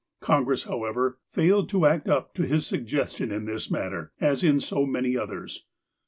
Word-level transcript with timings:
Congress, 0.19 0.63
however, 0.63 1.19
failed 1.29 1.69
to 1.69 1.85
act 1.85 2.07
up 2.09 2.33
to 2.33 2.41
his 2.47 2.65
suggestion 2.65 3.31
in 3.31 3.45
this 3.45 3.69
matter, 3.69 4.11
as 4.19 4.43
in 4.43 4.59
so 4.59 4.83
many 4.83 5.15
others. 5.15 5.65